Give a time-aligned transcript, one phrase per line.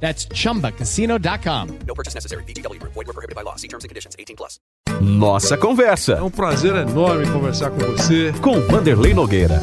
[0.00, 1.68] That's chumbacasino.com.
[1.86, 2.44] No purchase necessary.
[2.44, 2.92] VGW Group.
[2.94, 3.56] Void were prohibited by law.
[3.56, 4.14] See terms and conditions.
[4.18, 4.60] 18 plus.
[5.00, 8.32] Nossa É Conversa, um prazer enorme conversar com você.
[8.42, 9.60] com Vanderlei Nogueira.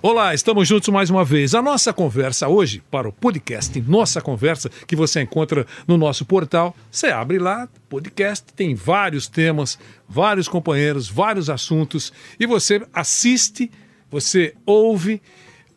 [0.00, 1.54] Olá, estamos juntos mais uma vez.
[1.54, 6.76] A nossa conversa hoje, para o podcast Nossa Conversa, que você encontra no nosso portal,
[6.90, 13.70] você abre lá, podcast, tem vários temas, vários companheiros, vários assuntos, e você assiste,
[14.10, 15.22] você ouve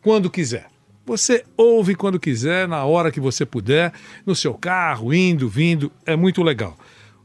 [0.02, 0.66] quando quiser.
[1.08, 3.94] Você ouve quando quiser, na hora que você puder,
[4.26, 6.76] no seu carro, indo, vindo, é muito legal.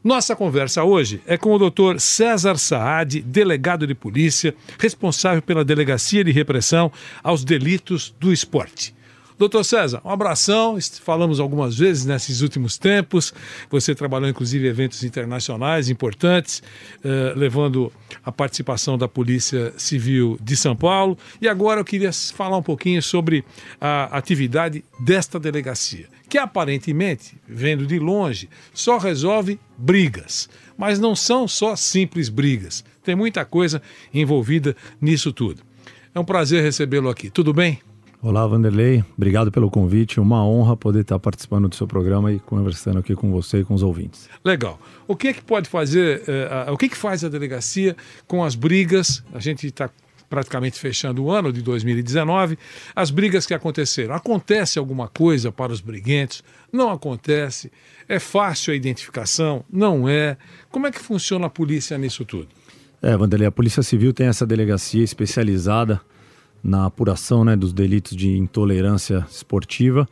[0.02, 2.00] Nossa conversa hoje é com o Dr.
[2.00, 6.90] César Saad, delegado de polícia, responsável pela Delegacia de Repressão
[7.22, 8.96] aos Delitos do Esporte.
[9.44, 10.78] Doutor César, um abração.
[11.04, 13.34] Falamos algumas vezes nesses últimos tempos.
[13.70, 16.64] Você trabalhou, inclusive, eventos internacionais importantes,
[17.04, 17.92] eh, levando
[18.24, 21.18] a participação da Polícia Civil de São Paulo.
[21.42, 23.44] E agora eu queria falar um pouquinho sobre
[23.82, 30.48] a atividade desta delegacia, que aparentemente, vendo de longe, só resolve brigas.
[30.78, 32.82] Mas não são só simples brigas.
[33.04, 33.82] Tem muita coisa
[34.14, 35.64] envolvida nisso tudo.
[36.16, 37.30] É um prazer recebê-lo aqui.
[37.30, 37.82] Tudo bem?
[38.24, 39.04] Olá, Vanderlei.
[39.18, 40.18] Obrigado pelo convite.
[40.20, 43.74] Uma honra poder estar participando do seu programa e conversando aqui com você e com
[43.74, 44.30] os ouvintes.
[44.46, 44.80] Legal.
[45.06, 48.42] O que é que pode fazer, eh, a- o que, que faz a delegacia com
[48.42, 49.22] as brigas?
[49.34, 49.90] A gente está
[50.30, 52.58] praticamente fechando o ano de 2019.
[52.96, 54.16] As brigas que aconteceram.
[54.16, 56.42] Acontece alguma coisa para os briguentos?
[56.72, 57.70] Não acontece?
[58.08, 59.66] É fácil a identificação?
[59.70, 60.38] Não é?
[60.72, 62.48] Como é que funciona a polícia nisso tudo?
[63.02, 66.00] É, Vanderlei, a Polícia Civil tem essa delegacia especializada
[66.64, 70.08] na apuração né, dos delitos de intolerância esportiva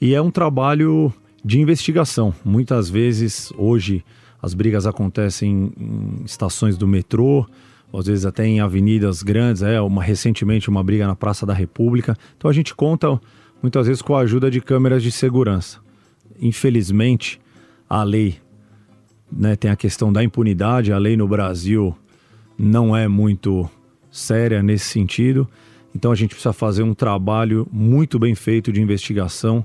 [0.00, 1.12] e é um trabalho
[1.44, 2.34] de investigação.
[2.44, 4.04] Muitas vezes, hoje,
[4.40, 7.46] as brigas acontecem em estações do metrô,
[7.92, 12.16] às vezes até em avenidas grandes, é uma recentemente uma briga na Praça da República.
[12.36, 13.20] Então a gente conta
[13.62, 15.78] muitas vezes com a ajuda de câmeras de segurança.
[16.40, 17.40] Infelizmente,
[17.88, 18.38] a lei
[19.30, 21.94] né, tem a questão da impunidade, a lei no Brasil
[22.58, 23.68] não é muito
[24.10, 25.48] séria nesse sentido.
[25.94, 29.64] Então a gente precisa fazer um trabalho muito bem feito de investigação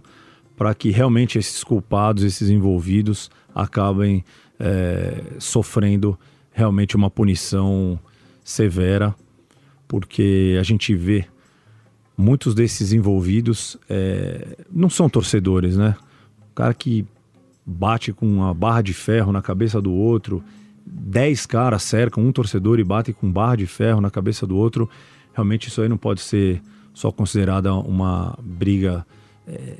[0.55, 4.23] para que realmente esses culpados, esses envolvidos, acabem
[4.59, 6.17] eh, sofrendo
[6.51, 7.99] realmente uma punição
[8.43, 9.15] severa,
[9.87, 11.25] porque a gente vê
[12.17, 15.95] muitos desses envolvidos eh, não são torcedores, né?
[16.51, 17.05] O cara que
[17.63, 20.43] bate com uma barra de ferro na cabeça do outro,
[20.83, 24.89] dez caras cercam um torcedor e batem com barra de ferro na cabeça do outro,
[25.37, 26.59] realmente isso aí não pode ser
[26.93, 29.05] só considerada uma briga
[29.47, 29.75] eh,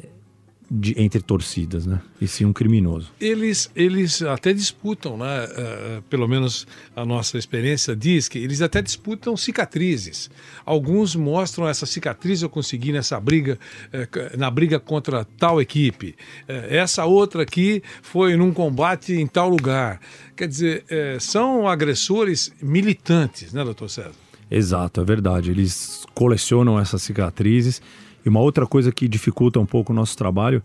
[0.70, 2.00] de- entre torcidas, né?
[2.22, 3.10] E sim um criminoso.
[3.20, 5.46] Eles, eles até disputam, né?
[5.50, 10.30] eh, pelo menos a nossa experiência diz que eles até disputam cicatrizes.
[10.64, 13.58] Alguns mostram essa cicatriz eu consegui nessa briga,
[13.92, 16.16] c- na briga contra tal equipe.
[16.48, 20.00] Eh, essa outra aqui foi num combate em tal lugar.
[20.36, 20.86] Quer dizer,
[21.20, 24.12] são agressores militantes, né, doutor César?
[24.50, 25.52] Exato, é verdade.
[25.52, 27.82] Eles colecionam essas cicatrizes.
[28.26, 30.62] E uma outra coisa que dificulta um pouco o nosso trabalho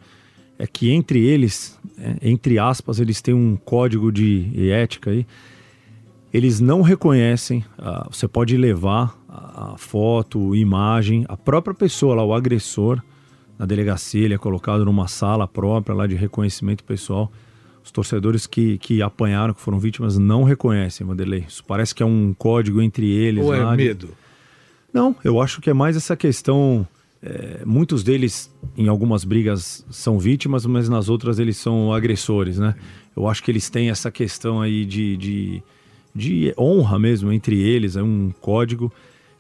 [0.59, 5.26] é que entre eles, é, entre aspas, eles têm um código de ética aí.
[6.32, 12.25] Eles não reconhecem, ah, você pode levar a, a foto, imagem, a própria pessoa lá,
[12.25, 13.03] o agressor,
[13.59, 17.31] na delegacia, ele é colocado numa sala própria lá de reconhecimento pessoal.
[17.84, 21.44] Os torcedores que, que apanharam, que foram vítimas, não reconhecem, Vanderlei.
[21.48, 23.44] Isso parece que é um código entre eles.
[23.44, 24.09] Ou é de- medo?
[24.93, 26.87] não, eu acho que é mais essa questão.
[27.22, 32.75] é, muitos deles, em algumas brigas, são vítimas, mas nas outras eles são agressores, né?
[33.16, 35.62] Eu acho que eles têm essa questão aí de, de,
[36.15, 38.92] de honra mesmo entre eles, é um código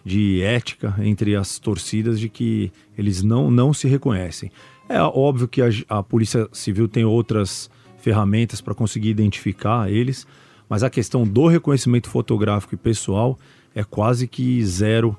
[0.04, 4.50] de ética entre as torcidas de que eles não, não se reconhecem.
[4.88, 7.70] É óbvio que a, a Polícia Civil tem outras
[8.02, 10.26] ferramentas para conseguir identificar eles,
[10.68, 13.38] mas a questão do reconhecimento fotográfico e pessoal
[13.74, 15.16] é quase que zero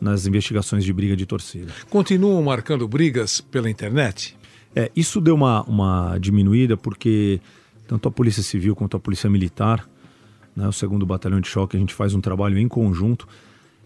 [0.00, 1.72] nas investigações de briga de torcida.
[1.88, 4.36] Continuam marcando brigas pela internet?
[4.74, 7.40] É, isso deu uma, uma diminuída porque
[7.86, 9.86] tanto a Polícia Civil quanto a Polícia Militar,
[10.56, 13.28] né, o segundo Batalhão de Choque, a gente faz um trabalho em conjunto.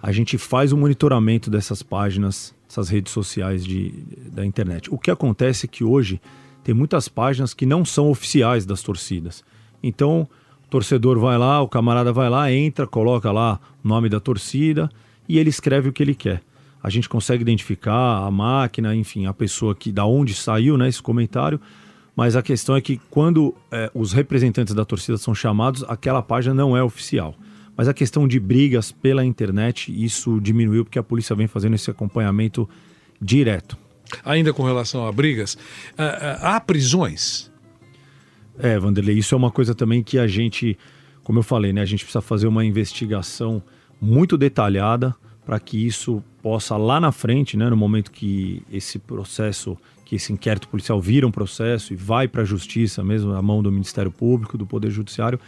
[0.01, 3.93] A gente faz o monitoramento dessas páginas, essas redes sociais de,
[4.33, 4.89] da internet.
[4.93, 6.21] O que acontece é que hoje
[6.67, 9.45] tem muitas páginas que não são oficiais das torcidas.
[9.81, 10.29] Então,
[10.67, 14.91] o torcedor vai lá, o camarada vai lá, entra, coloca lá o nome da torcida
[15.29, 16.43] e ele escreve o que ele quer.
[16.83, 21.01] A gente consegue identificar a máquina, enfim, a pessoa que da onde saiu, né, esse
[21.01, 21.61] comentário.
[22.17, 26.53] Mas a questão é que quando é, os representantes da torcida são chamados, aquela página
[26.53, 27.37] não é oficial.
[27.77, 31.93] Mas a questão de brigas pela internet, isso diminuiu porque a polícia vem fazendo esse
[31.93, 32.69] acompanhamento
[33.23, 33.86] direto.
[34.25, 35.57] Ainda com relação a brigas,
[35.97, 37.51] ah, ah, há prisões?
[38.59, 40.79] É, Vanderlei, isso é uma coisa também que a gente,
[41.23, 43.63] como eu falei, né, a gente precisa fazer uma investigação
[44.01, 45.15] muito detalhada
[45.45, 50.33] para que isso possa lá na frente, né, no momento que esse processo, que esse
[50.33, 54.11] inquérito policial vira um processo e vai para a justiça mesmo, na mão do Ministério
[54.11, 55.39] Público, do Poder Judiciário,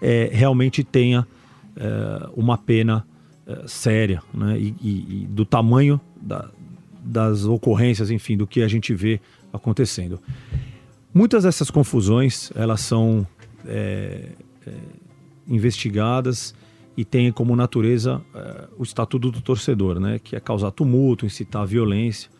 [0.00, 1.26] é, realmente tenha
[1.76, 3.06] é, uma pena
[3.46, 6.50] é, séria, né, e, e, e do tamanho da,
[7.02, 9.20] das ocorrências, enfim, do que a gente vê
[9.52, 10.20] acontecendo.
[11.12, 13.26] Muitas dessas confusões elas são
[13.66, 14.28] é,
[14.66, 14.72] é,
[15.46, 16.54] investigadas
[16.96, 21.66] e têm como natureza é, o estatuto do torcedor, né, que é causar tumulto, incitar
[21.66, 22.30] violência,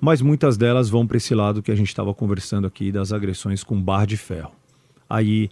[0.00, 3.64] mas muitas delas vão para esse lado que a gente estava conversando aqui das agressões
[3.64, 4.52] com bar de ferro.
[5.08, 5.50] Aí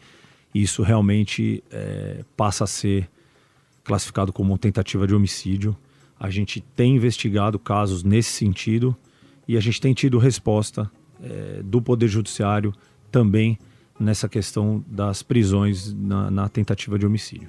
[0.55, 3.09] isso realmente é, passa a ser
[3.85, 5.77] classificado como tentativa de homicídio.
[6.19, 8.97] A gente tem investigado casos nesse sentido
[9.47, 10.91] e a gente tem tido resposta
[11.23, 12.73] é, do Poder Judiciário
[13.11, 13.59] também
[13.99, 17.49] nessa questão das prisões na, na, tentativa de homicídio.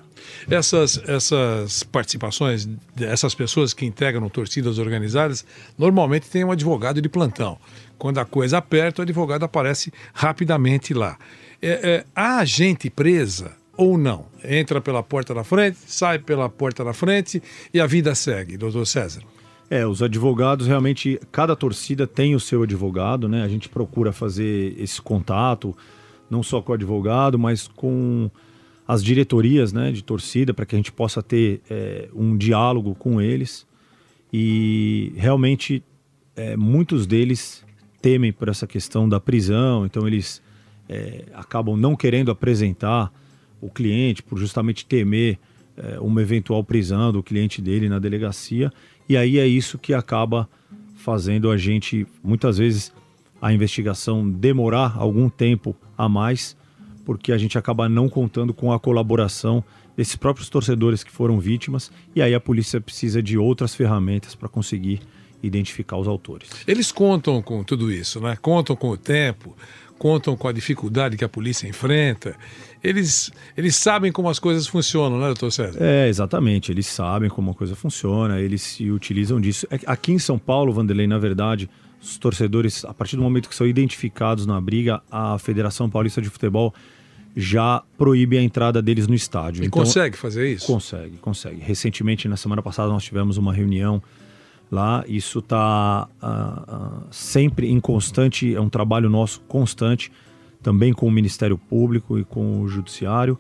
[0.50, 5.46] Essas, essas participações, essas pessoas que integram torcidas organizadas,
[5.78, 7.58] normalmente tem um advogado de plantão.
[7.98, 11.18] Quando a coisa aperta, o advogado aparece rapidamente lá.
[11.62, 14.26] É, é, há gente presa ou não?
[14.44, 17.42] Entra pela porta da frente, sai pela porta da frente
[17.74, 19.22] e a vida segue, doutor César.
[19.70, 23.44] É, os advogados realmente, cada torcida tem o seu advogado, né?
[23.44, 25.76] A gente procura fazer esse contato,
[26.30, 28.32] não só com o advogado, mas com
[28.88, 33.22] as diretorias né, de torcida, para que a gente possa ter é, um diálogo com
[33.22, 33.68] eles.
[34.32, 35.84] E realmente
[36.36, 37.66] é, muitos deles
[38.02, 40.42] temem por essa questão da prisão, então eles
[40.88, 43.12] é, acabam não querendo apresentar
[43.62, 45.38] o cliente por justamente temer
[45.76, 48.72] é, uma eventual prisão do cliente dele na delegacia.
[49.08, 50.50] E aí é isso que acaba
[50.96, 52.92] fazendo a gente, muitas vezes,
[53.42, 56.58] a investigação demorar algum tempo a mais,
[57.06, 59.64] porque a gente acaba não contando com a colaboração
[59.96, 64.50] desses próprios torcedores que foram vítimas, e aí a polícia precisa de outras ferramentas para
[64.50, 65.00] conseguir
[65.42, 66.50] identificar os autores.
[66.68, 68.36] Eles contam com tudo isso, né?
[68.42, 69.56] Contam com o tempo,
[69.98, 72.36] contam com a dificuldade que a polícia enfrenta.
[72.84, 75.78] Eles, eles sabem como as coisas funcionam, né, doutor César?
[75.82, 76.72] É, exatamente.
[76.72, 79.68] Eles sabem como a coisa funciona, eles se utilizam disso.
[79.72, 81.70] É aqui em São Paulo, Vanderlei, na verdade,
[82.02, 86.30] os torcedores, a partir do momento que são identificados na briga, a Federação Paulista de
[86.30, 86.74] Futebol
[87.36, 89.64] já proíbe a entrada deles no estádio.
[89.64, 90.66] E então, consegue fazer isso?
[90.66, 91.62] Consegue, consegue.
[91.62, 94.02] Recentemente, na semana passada, nós tivemos uma reunião
[94.72, 95.04] lá.
[95.08, 100.12] Isso está uh, uh, sempre em constante, é um trabalho nosso constante,
[100.62, 103.38] também com o Ministério Público e com o Judiciário,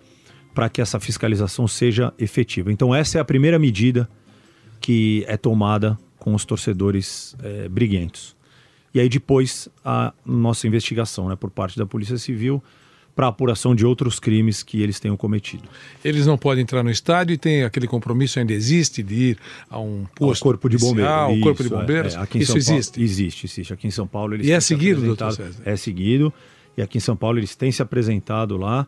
[0.53, 2.71] para que essa fiscalização seja efetiva.
[2.71, 4.09] Então, essa é a primeira medida
[4.79, 8.35] que é tomada com os torcedores é, briguentos.
[8.93, 12.63] E aí, depois, a nossa investigação né, por parte da Polícia Civil
[13.17, 15.63] para apuração de outros crimes que eles tenham cometido.
[16.05, 19.79] Eles não podem entrar no estádio e tem aquele compromisso ainda existe de ir a
[19.79, 22.13] um posto ao corpo de bombeiros, ao corpo de bombeiros.
[22.13, 23.01] É, é, Isso Paulo, existe?
[23.01, 23.73] Existe, existe.
[23.73, 25.63] Aqui em São Paulo eles e é seguido, doutor César?
[25.65, 26.31] É seguido
[26.77, 28.85] e aqui em São Paulo eles têm se apresentado lá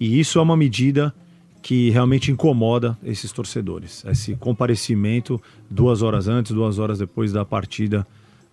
[0.00, 1.14] e isso é uma medida
[1.62, 4.04] que realmente incomoda esses torcedores.
[4.04, 8.04] Esse comparecimento duas horas antes, duas horas depois da partida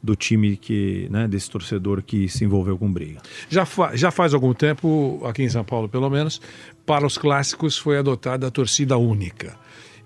[0.02, 3.22] do time que, né, desse torcedor que se envolveu com briga.
[3.50, 6.40] Já, fa já faz algum tempo, aqui em São Paulo pelo menos,
[6.86, 9.58] para os clássicos foi adotada a torcida única.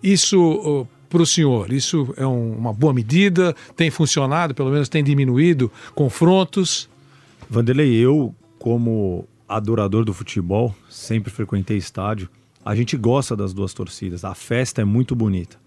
[0.02, 3.56] Isso, para o senhor, isso é um, uma boa medida?
[3.76, 6.90] Tem funcionado, pelo menos tem diminuído confrontos?
[7.50, 12.30] Vanderlei, eu, como adorador do futebol, sempre frequentei estádio.
[12.64, 15.60] A gente gosta das duas torcidas, a festa é muito bonita.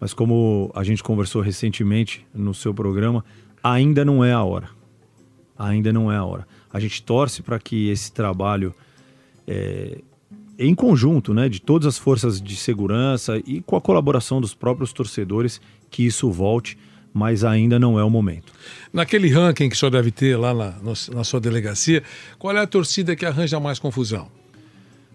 [0.00, 3.24] Mas como a gente conversou recentemente no seu programa,
[3.64, 4.68] ainda não é a hora.
[5.58, 6.46] Ainda não é a hora.
[6.70, 8.74] A gente torce para que esse trabalho,
[9.46, 9.98] é,
[10.58, 14.92] em conjunto, né, de todas as forças de segurança e com a colaboração dos próprios
[14.92, 16.76] torcedores, que isso volte,
[17.12, 18.52] mas ainda não é o momento.
[18.92, 20.74] Naquele ranking que o senhor deve ter lá na,
[21.14, 22.02] na sua delegacia,
[22.38, 24.28] qual é a torcida que arranja mais confusão?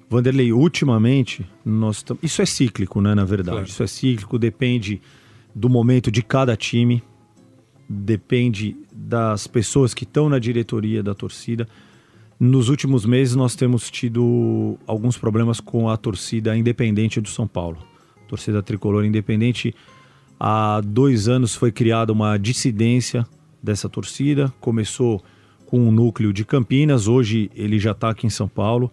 [0.09, 3.57] Vanderlei, ultimamente, nós isso é cíclico, né, na verdade.
[3.57, 3.69] Claro.
[3.69, 4.99] Isso é cíclico, depende
[5.53, 7.03] do momento de cada time
[7.89, 11.67] depende das pessoas que estão na diretoria da torcida.
[12.39, 17.79] Nos últimos meses, nós temos tido alguns problemas com a torcida independente do São Paulo.
[18.27, 19.73] torcida tricolor independente,
[20.39, 23.25] há dois anos foi criada uma dissidência
[23.61, 24.53] dessa torcida.
[24.59, 25.23] Começou
[25.65, 28.91] com um núcleo de Campinas, hoje ele já está aqui em São Paulo.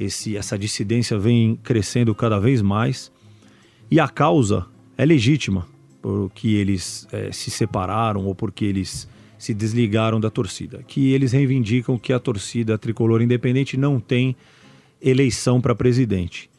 [0.00, 3.12] Esse, essa dissidência vem crescendo cada vez mais.
[3.90, 5.66] E a causa é legítima,
[6.02, 11.96] porque eles é, se separaram ou porque eles se desligaram da torcida, que eles reivindicam
[11.96, 14.36] que a torcida tricolor independente não tem
[15.00, 16.50] eleição para presidente.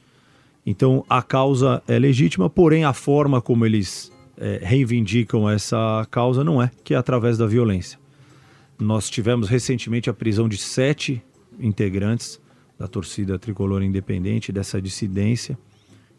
[0.65, 6.61] Então a causa é legítima, porém a forma como eles é, reivindicam essa causa não
[6.61, 7.99] é, que é através da violência.
[8.79, 11.21] Nós tivemos recentemente a prisão de sete
[11.59, 12.41] integrantes
[12.77, 15.57] da torcida tricolor independente, dessa dissidência.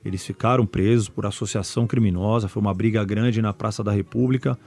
[0.04, 4.58] Eles ficaram presos por associação criminosa, foi uma briga grande na Praça da República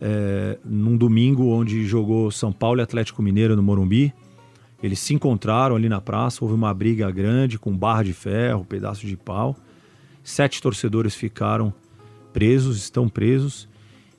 [0.00, 4.14] é, num domingo onde jogou São Paulo e Atlético Mineiro no Morumbi.
[4.82, 9.06] Eles se encontraram ali na praça, houve uma briga grande com barra de ferro, pedaço
[9.06, 9.54] de pau.
[10.24, 11.72] Sete torcedores ficaram
[12.32, 13.68] presos, estão presos,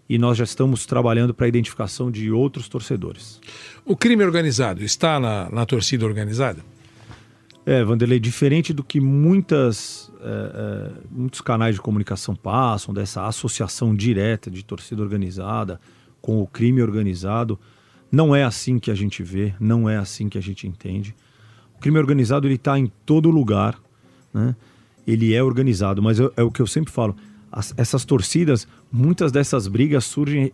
[0.07, 3.39] e nós já estamos trabalhando para a identificação de outros torcedores.
[3.85, 6.59] O crime organizado está na, na torcida organizada?
[7.71, 13.95] É, Vanderlei, diferente do que muitas, é, é, muitos canais de comunicação passam, dessa associação
[13.95, 15.79] direta de torcida organizada
[16.21, 17.57] com o crime organizado,
[18.11, 21.15] não é assim que a gente vê, não é assim que a gente entende.
[21.73, 23.79] O crime organizado ele está em todo lugar,
[24.33, 24.53] né?
[25.07, 27.15] ele é organizado, mas é, o que eu sempre falo,
[27.49, 30.51] as, essas torcidas, muitas dessas brigas surgem,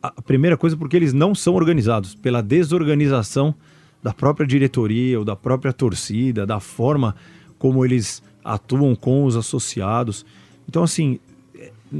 [0.00, 3.56] a primeira coisa porque eles não são organizados, pela desorganização
[4.04, 7.16] da própria diretoria ou da própria torcida, da forma
[7.58, 10.26] como eles atuam com os associados.
[10.68, 11.18] Então, assim,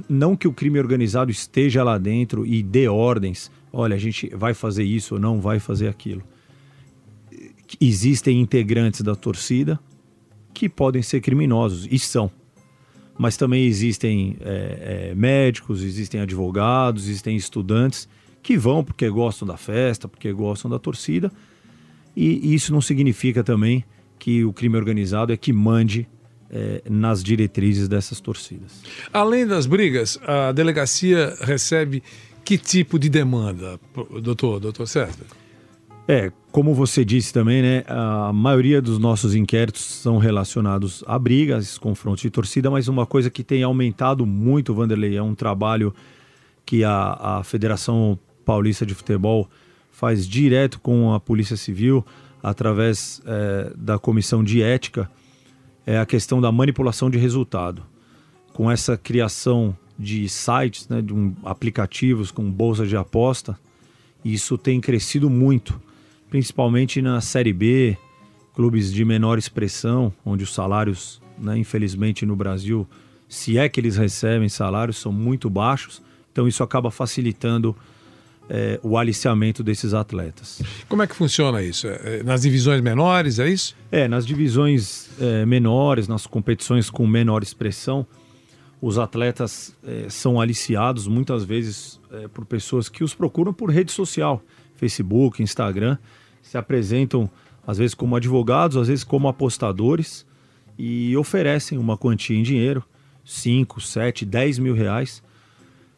[0.06, 4.52] não que o crime organizado esteja lá dentro e dê ordens, olha, a gente vai
[4.52, 6.22] fazer isso ou não vai fazer aquilo.
[7.80, 9.80] Existem integrantes da torcida
[10.52, 12.30] que podem ser criminosos, e são.
[13.16, 18.06] Mas também existem é, é, médicos, existem advogados, existem estudantes
[18.42, 21.32] que vão porque gostam da festa, porque gostam da torcida,
[22.16, 23.84] e isso não significa também
[24.18, 26.08] que o crime organizado é que mande
[26.50, 28.82] é, nas diretrizes dessas torcidas.
[29.12, 32.02] Além das brigas, a delegacia recebe
[32.44, 33.80] que tipo de demanda,
[34.22, 35.24] doutor, doutor César?
[36.06, 41.78] É, como você disse também, né, a maioria dos nossos inquéritos são relacionados a brigas,
[41.78, 45.94] confrontos de torcida, mas uma coisa que tem aumentado muito, Vanderlei, é um trabalho
[46.64, 49.48] que a, a Federação Paulista de Futebol
[50.04, 52.04] faz direto com a Polícia Civil,
[52.42, 55.10] através é, da Comissão de Ética,
[55.86, 57.82] é a questão da manipulação de resultado.
[58.52, 63.58] Com essa criação de sites, né, de um, aplicativos com bolsa de aposta,
[64.22, 65.80] isso tem crescido muito,
[66.28, 67.96] principalmente na Série B,
[68.54, 72.86] clubes de menor expressão, onde os salários, né, infelizmente no Brasil,
[73.26, 77.74] se é que eles recebem salários, são muito baixos, então isso acaba facilitando
[78.48, 80.62] é, o aliciamento desses atletas.
[80.88, 81.86] Como é que funciona isso?
[81.86, 83.74] É, é, nas divisões menores, é isso?
[83.90, 88.06] É, nas divisões é, menores, nas competições com menor expressão,
[88.80, 93.92] os atletas é, são aliciados muitas vezes é, por pessoas que os procuram por rede
[93.92, 94.42] social,
[94.76, 95.96] Facebook, Instagram,
[96.42, 97.30] se apresentam
[97.66, 100.26] às vezes como advogados, às vezes como apostadores
[100.78, 102.84] e oferecem uma quantia em dinheiro,
[103.24, 105.22] 5, 7, 10 mil reais,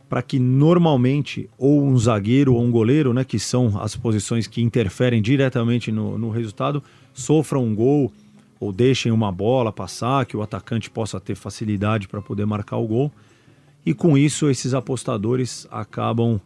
[0.08, 4.62] para que normalmente ou um zagueiro ou um goleiro, né, que são as posições que
[4.62, 6.82] interferem diretamente no, no resultado,
[7.12, 8.12] sofram um gol
[8.60, 12.86] ou deixem uma bola passar, que o atacante possa ter facilidade para poder marcar o
[12.86, 13.12] gol.
[13.84, 16.40] E com isso, esses apostadores acabam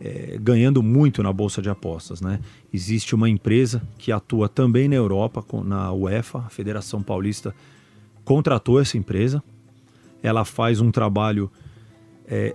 [0.00, 2.20] é, ganhando muito na bolsa de apostas.
[2.20, 2.40] Né?
[2.72, 7.54] Existe uma empresa que atua também na Europa, na UEFA, a Federação Paulista
[8.24, 9.42] contratou essa empresa.
[10.22, 11.50] Ela faz um trabalho
[12.26, 12.54] é,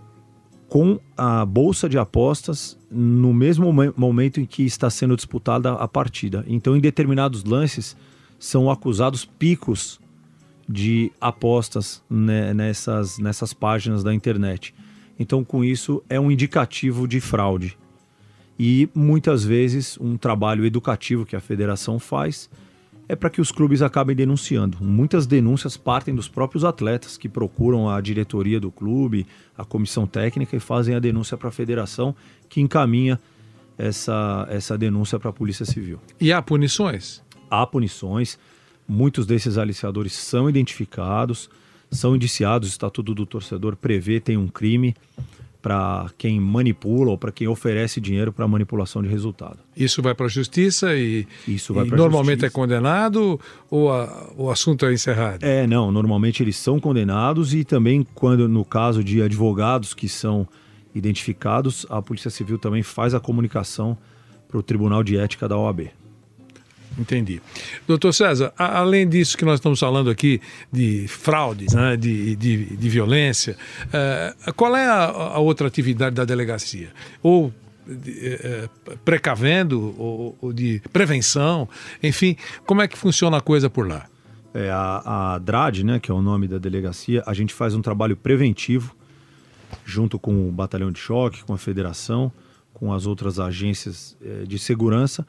[0.69, 6.45] com a bolsa de apostas no mesmo momento em que está sendo disputada a partida.
[6.47, 7.97] Então, em determinados lances,
[8.37, 9.99] são acusados picos
[10.67, 14.73] de apostas né, nessas, nessas páginas da internet.
[15.19, 17.75] Então, com isso, é um indicativo de fraude.
[18.57, 22.47] E muitas vezes, um trabalho educativo que a federação faz
[23.09, 24.77] é para que os clubes acabem denunciando.
[24.79, 29.25] Muitas denúncias partem dos próprios atletas que procuram a diretoria do clube,
[29.57, 32.15] a comissão técnica e fazem a denúncia para a federação,
[32.47, 33.19] que encaminha
[33.75, 35.99] essa, essa denúncia para a Polícia Civil.
[36.21, 37.23] E há punições?
[37.49, 38.37] Há punições.
[38.87, 41.49] Muitos desses aliciadores são identificados,
[41.89, 42.69] são indiciados.
[42.69, 44.95] O Estatuto do Torcedor prevê, tem um crime
[45.61, 49.57] para quem manipula ou para quem oferece dinheiro para manipulação de resultado.
[49.75, 52.47] Isso vai para a justiça e, Isso vai e normalmente justiça.
[52.47, 53.39] é condenado
[53.69, 55.43] ou a- o assunto é encerrado?
[55.43, 60.47] É, não, normalmente eles são condenados e também quando no caso de advogados que são
[60.95, 63.97] identificados, a Polícia Civil também faz a comunicação
[64.47, 65.91] para o Tribunal de Ética da OAB.
[66.99, 67.41] Entendi.
[67.87, 70.41] Doutor César, a- além disso que nós estamos falando aqui
[70.71, 73.55] de fraudes, né, de, de, de violência,
[73.93, 76.89] eh, qual é a, a outra atividade da delegacia?
[77.23, 77.53] Ou
[77.87, 78.39] de, eh,
[78.87, 81.69] eh, precavendo, ou, ou de prevenção,
[82.03, 84.05] enfim, como é que funciona a coisa por lá?
[84.53, 87.81] É, a, a DRAD, né, que é o nome da delegacia, a gente faz um
[87.81, 88.93] trabalho preventivo
[89.85, 92.31] junto com o Batalhão de Choque, com a Federação,
[92.73, 95.25] com as outras agências eh, de segurança.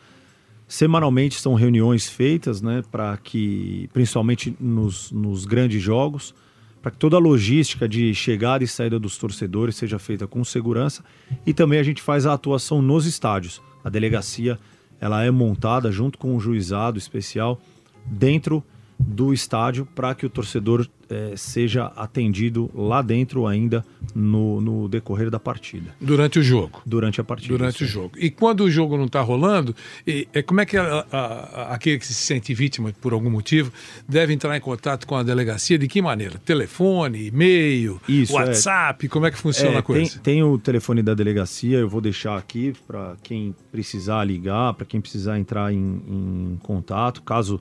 [0.70, 6.32] Semanalmente são reuniões feitas, né, para que, principalmente nos, nos grandes jogos,
[6.80, 11.02] para que toda a logística de chegada e saída dos torcedores seja feita com segurança
[11.44, 13.60] e também a gente faz a atuação nos estádios.
[13.82, 14.60] A delegacia
[15.00, 17.60] ela é montada junto com um juizado especial
[18.06, 18.62] dentro
[19.02, 25.30] do estádio para que o torcedor eh, seja atendido lá dentro ainda no, no decorrer
[25.30, 26.82] da partida, Durante o jogo.
[26.84, 27.56] durante a partida.
[27.56, 28.12] Durante o jogo.
[28.18, 29.74] E quando o jogo não está rolando,
[30.06, 33.72] e, é, como é que a- a- aquele que se sente vítima por algum motivo
[34.06, 35.78] deve entrar em contato com a delegacia?
[35.78, 36.38] De que maneira?
[36.44, 38.44] Telefone, e-mail, Isso, é.
[38.44, 39.08] WhatsApp?
[39.08, 40.12] Como é que funciona É, a coisa?
[40.20, 44.84] Tem, tem o telefone da delegacia, eu vou deixar aqui para quem precisar ligar, para
[44.86, 47.60] quem precisar entrar em, em contato, caso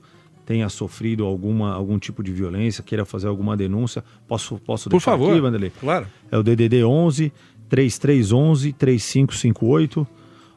[0.50, 5.12] tenha sofrido alguma, algum tipo de violência, queira fazer alguma denúncia, posso, posso Por deixar
[5.12, 5.30] favor.
[5.30, 5.70] aqui, Vanderlei?
[5.78, 6.08] Claro.
[6.28, 7.32] É o DDD 11
[7.68, 10.04] 3311 3558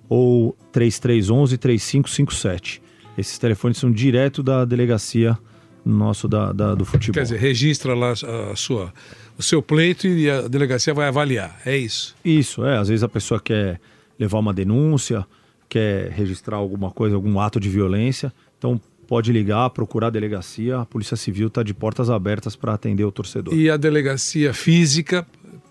[0.09, 2.81] ou 3311 3557.
[3.15, 5.37] Esses telefones são direto da delegacia
[5.85, 7.13] nosso da, da- do futebol.
[7.13, 8.13] Quer dizer, registra lá
[8.51, 8.91] a sua,
[9.37, 11.61] o seu pleito e a delegacia vai avaliar.
[11.67, 12.15] É isso.
[12.25, 12.79] Isso, é.
[12.79, 13.79] Às vezes a pessoa quer
[14.17, 15.23] levar uma denúncia,
[15.69, 18.33] quer registrar alguma coisa, algum ato de violência.
[18.57, 20.79] Então pode ligar, procurar a delegacia.
[20.79, 23.53] A Polícia Civil está de portas abertas para atender o torcedor.
[23.53, 25.25] E a delegacia física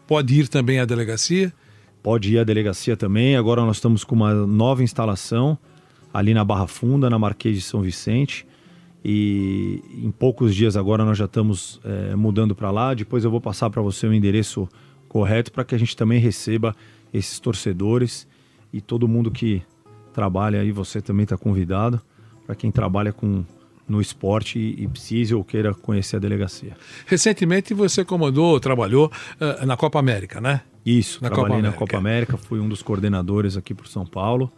[0.07, 1.53] pode ir também à delegacia?
[2.03, 3.37] Pode ir à delegacia também.
[3.37, 5.59] Agora nós estamos com uma nova instalação
[6.13, 8.47] ali na Barra Funda, na Marquês de São Vicente.
[9.05, 12.95] E em poucos dias agora nós já estamos eh, mudando para lá.
[12.95, 14.69] Depois eu vou passar para você o endereço
[15.09, 16.75] correto para que a gente também receba
[17.13, 18.27] esses torcedores
[18.73, 19.63] e todo mundo que
[20.13, 20.71] trabalha aí.
[20.71, 22.01] Você também está convidado
[22.53, 23.45] para quem trabalha com
[23.89, 26.77] no esporte e, e precise ou queira conhecer a delegacia.
[27.07, 29.11] Recentemente você comandou, trabalhou
[29.41, 30.61] eh, na Copa América, né?
[30.87, 31.73] Isso, Na trabalhei Copa na.
[31.73, 34.53] Copa América, fui um dos coordenadores aqui para São Paulo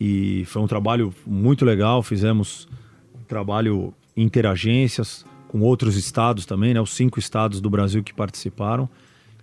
[0.00, 2.02] e foi um trabalho muito legal.
[2.02, 2.68] Fizemos
[3.14, 6.80] um trabalho interagências com outros estados também, né?
[6.80, 8.88] Os cinco estados do Brasil que participaram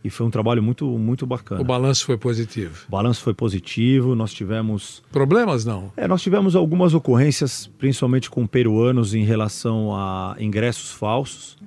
[0.03, 1.61] e foi um trabalho muito muito bacana.
[1.61, 2.85] O balanço foi positivo.
[2.87, 4.15] O balanço foi positivo.
[4.15, 5.91] Nós tivemos Problemas não?
[5.95, 11.57] é, nós tivemos algumas ocorrências, principalmente com peruanos, em relação a ingressos falsos.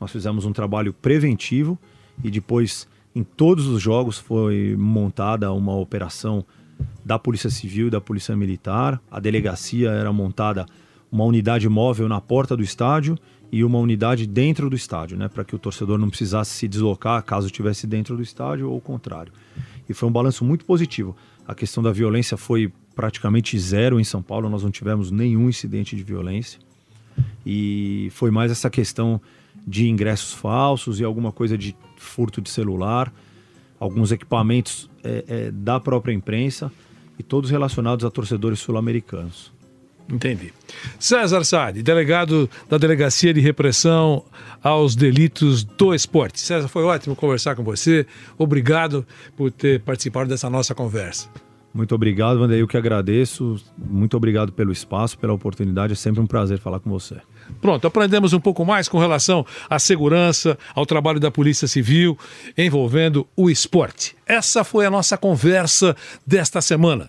[0.00, 1.78] Nós fizemos um trabalho preventivo
[2.24, 6.44] e depois, em todos os jogos, foi montada uma operação
[7.04, 8.98] da Polícia Civil e da Polícia Militar.
[9.10, 10.64] A delegacia era montada
[11.12, 13.18] uma unidade móvel na porta do estádio
[13.52, 17.22] e uma unidade dentro do estádio, né, para que o torcedor não precisasse se deslocar
[17.24, 19.32] caso estivesse dentro do estádio ou o contrário.
[19.88, 21.16] E foi um balanço muito positivo.
[21.46, 25.96] A questão da violência foi praticamente zero em São Paulo, nós não tivemos nenhum incidente
[25.96, 26.60] de violência.
[27.44, 29.20] E foi mais essa questão
[29.66, 33.12] de ingressos falsos e alguma coisa de furto de celular,
[33.78, 36.70] alguns equipamentos é, é, da própria imprensa
[37.18, 39.52] e todos relacionados a torcedores sul-americanos.
[40.10, 40.52] Entendi.
[40.98, 44.24] César Sade, delegado da Delegacia de Repressão
[44.62, 46.40] aos Delitos do Esporte.
[46.40, 48.06] César, foi ótimo conversar com você.
[48.36, 51.28] Obrigado por ter participado dessa nossa conversa.
[51.72, 52.62] Muito obrigado, Vanderlei.
[52.62, 53.56] Eu que agradeço.
[53.78, 55.92] Muito obrigado pelo espaço, pela oportunidade.
[55.92, 57.16] É sempre um prazer falar com você.
[57.60, 62.18] Pronto, aprendemos um pouco mais com relação à segurança, ao trabalho da Polícia Civil
[62.58, 64.16] envolvendo o esporte.
[64.26, 65.96] Essa foi a nossa conversa
[66.26, 67.08] desta semana.